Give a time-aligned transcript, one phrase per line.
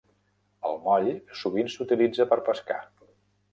[0.69, 1.09] El moll
[1.41, 2.83] sovint s'utilitza per pescar.